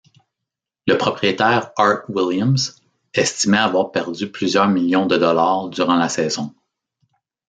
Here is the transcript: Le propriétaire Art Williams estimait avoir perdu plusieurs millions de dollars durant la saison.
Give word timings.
Le 0.87 0.97
propriétaire 0.97 1.73
Art 1.77 2.09
Williams 2.09 2.81
estimait 3.13 3.59
avoir 3.59 3.91
perdu 3.91 4.31
plusieurs 4.31 4.67
millions 4.67 5.05
de 5.05 5.15
dollars 5.15 5.69
durant 5.69 5.95
la 5.97 6.09
saison. 6.09 6.55